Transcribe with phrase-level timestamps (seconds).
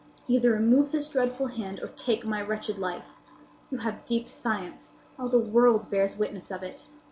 [0.27, 3.09] Either remove this dreadful hand, or take my wretched life!
[3.69, 4.93] You have deep science.
[5.19, 6.87] All the world bears witness of it.